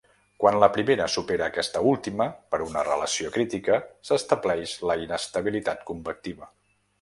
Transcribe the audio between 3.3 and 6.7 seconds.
crítica, s'estableix la inestabilitat convectiva.